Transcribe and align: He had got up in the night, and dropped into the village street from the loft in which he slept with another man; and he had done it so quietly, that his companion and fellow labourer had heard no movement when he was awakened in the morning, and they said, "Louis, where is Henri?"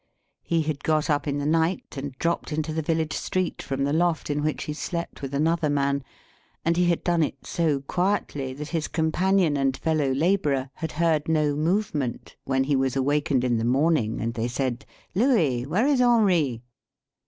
He 0.41 0.63
had 0.63 0.83
got 0.83 1.11
up 1.11 1.27
in 1.27 1.37
the 1.37 1.45
night, 1.45 1.95
and 1.95 2.17
dropped 2.17 2.51
into 2.51 2.73
the 2.73 2.81
village 2.81 3.13
street 3.13 3.61
from 3.61 3.83
the 3.83 3.93
loft 3.93 4.31
in 4.31 4.41
which 4.41 4.63
he 4.63 4.73
slept 4.73 5.21
with 5.21 5.31
another 5.31 5.69
man; 5.69 6.03
and 6.65 6.75
he 6.75 6.85
had 6.85 7.03
done 7.03 7.21
it 7.21 7.45
so 7.45 7.81
quietly, 7.81 8.51
that 8.55 8.69
his 8.69 8.87
companion 8.87 9.55
and 9.55 9.77
fellow 9.77 10.09
labourer 10.11 10.71
had 10.73 10.93
heard 10.93 11.27
no 11.27 11.55
movement 11.55 12.35
when 12.45 12.63
he 12.63 12.75
was 12.75 12.95
awakened 12.95 13.43
in 13.43 13.59
the 13.59 13.63
morning, 13.63 14.19
and 14.19 14.33
they 14.33 14.47
said, 14.47 14.87
"Louis, 15.13 15.67
where 15.67 15.85
is 15.85 16.01
Henri?" 16.01 16.63